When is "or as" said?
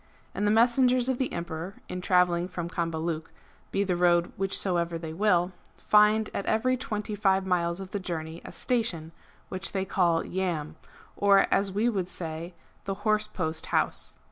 11.15-11.71